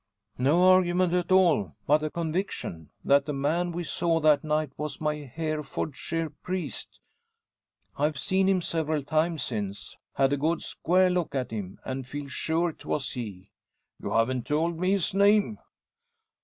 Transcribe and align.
"No 0.39 0.63
argument 0.63 1.13
at 1.13 1.31
all, 1.31 1.75
but 1.85 2.01
a 2.01 2.09
conviction, 2.09 2.89
that 3.05 3.25
the 3.25 3.33
man 3.33 3.71
we 3.71 3.83
saw 3.83 4.19
that 4.21 4.43
night 4.43 4.71
was 4.75 4.99
my 4.99 5.17
Herefordshire 5.17 6.31
priest. 6.41 6.99
I've 7.97 8.17
seen 8.17 8.49
him 8.49 8.63
several 8.63 9.03
times 9.03 9.43
since 9.43 9.95
had 10.15 10.33
a 10.33 10.37
good 10.37 10.63
square 10.63 11.11
look 11.11 11.35
at 11.35 11.51
him 11.51 11.77
and 11.85 12.07
feel 12.07 12.27
sure 12.29 12.71
'twas 12.73 13.11
he." 13.11 13.51
"You 14.01 14.09
haven't 14.13 14.49
yet 14.49 14.55
told 14.55 14.79
me 14.79 14.89
his 14.93 15.13
name?" 15.13 15.59